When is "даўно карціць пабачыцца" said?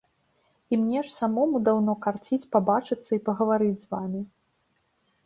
1.67-3.11